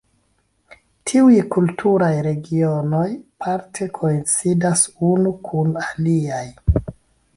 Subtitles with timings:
[1.09, 3.03] Tiuj kulturaj regionoj
[3.45, 6.45] parte koincidas unu kun aliaj.